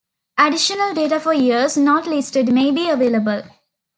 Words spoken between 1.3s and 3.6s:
years not listed may be available.